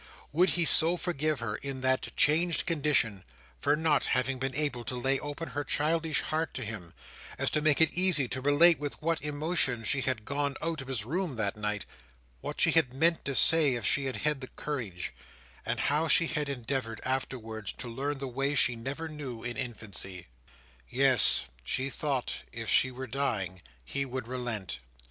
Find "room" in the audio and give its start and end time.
11.05-11.35